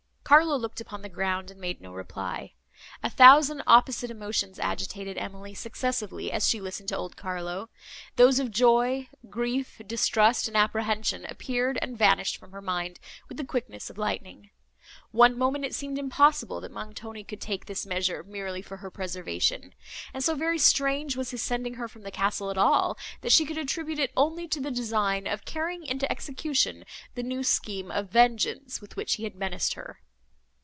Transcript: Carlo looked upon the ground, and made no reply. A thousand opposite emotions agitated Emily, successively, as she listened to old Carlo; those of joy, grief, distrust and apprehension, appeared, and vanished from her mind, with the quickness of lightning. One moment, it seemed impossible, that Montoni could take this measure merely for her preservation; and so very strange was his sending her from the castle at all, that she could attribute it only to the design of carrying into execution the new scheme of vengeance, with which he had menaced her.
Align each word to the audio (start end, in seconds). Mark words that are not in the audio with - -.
Carlo 0.23 0.55
looked 0.55 0.79
upon 0.79 1.01
the 1.01 1.09
ground, 1.09 1.51
and 1.51 1.59
made 1.59 1.81
no 1.81 1.91
reply. 1.93 2.53
A 3.03 3.09
thousand 3.09 3.63
opposite 3.67 4.09
emotions 4.09 4.59
agitated 4.59 5.17
Emily, 5.17 5.53
successively, 5.53 6.31
as 6.31 6.47
she 6.47 6.61
listened 6.61 6.87
to 6.87 6.95
old 6.95 7.17
Carlo; 7.17 7.69
those 8.15 8.39
of 8.39 8.49
joy, 8.49 9.09
grief, 9.29 9.81
distrust 9.85 10.47
and 10.47 10.55
apprehension, 10.55 11.25
appeared, 11.27 11.77
and 11.81 11.97
vanished 11.97 12.37
from 12.37 12.53
her 12.53 12.61
mind, 12.61 12.97
with 13.27 13.35
the 13.35 13.43
quickness 13.43 13.89
of 13.89 13.97
lightning. 13.97 14.51
One 15.11 15.37
moment, 15.37 15.65
it 15.65 15.75
seemed 15.75 15.99
impossible, 15.99 16.61
that 16.61 16.71
Montoni 16.71 17.25
could 17.25 17.41
take 17.41 17.65
this 17.65 17.85
measure 17.85 18.23
merely 18.23 18.61
for 18.61 18.77
her 18.77 18.89
preservation; 18.89 19.75
and 20.13 20.23
so 20.23 20.33
very 20.33 20.57
strange 20.59 21.17
was 21.17 21.31
his 21.31 21.41
sending 21.41 21.73
her 21.73 21.89
from 21.89 22.03
the 22.03 22.09
castle 22.11 22.49
at 22.49 22.57
all, 22.57 22.97
that 23.19 23.33
she 23.33 23.43
could 23.45 23.57
attribute 23.57 23.99
it 23.99 24.13
only 24.15 24.47
to 24.47 24.61
the 24.61 24.71
design 24.71 25.27
of 25.27 25.43
carrying 25.43 25.83
into 25.85 26.09
execution 26.09 26.85
the 27.15 27.23
new 27.23 27.43
scheme 27.43 27.91
of 27.91 28.09
vengeance, 28.09 28.79
with 28.79 28.95
which 28.95 29.15
he 29.15 29.25
had 29.25 29.35
menaced 29.35 29.73
her. 29.73 29.99